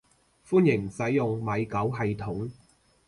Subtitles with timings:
[0.47, 2.49] 歡迎使用米狗系統